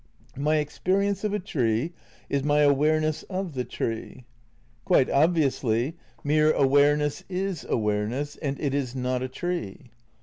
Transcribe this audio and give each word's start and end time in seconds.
My 0.35 0.55
experience 0.55 1.23
of 1.23 1.31
a 1.31 1.37
tree 1.37 1.93
is 2.27 2.43
my 2.43 2.61
awareness 2.61 3.21
of 3.29 3.53
the 3.53 3.63
tree. 3.63 4.25
Quite 4.83 5.11
obviously, 5.11 5.95
irtere 6.25 6.51
awareness 6.55 7.23
is 7.29 7.65
awareness 7.69 8.35
and 8.35 8.59
it 8.59 8.73
is 8.73 8.95
not 8.95 9.21
a 9.21 9.27
tree. 9.29 9.91